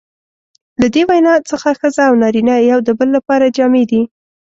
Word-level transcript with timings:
له 0.81 0.87
دې 0.93 1.01
وینا 1.09 1.33
څخه 1.49 1.69
ښځه 1.79 2.03
او 2.09 2.13
نارینه 2.21 2.55
یو 2.71 2.79
د 2.87 2.89
بل 2.99 3.07
لپاره 3.17 3.53
جامې 3.57 3.83
دي. 3.91 4.01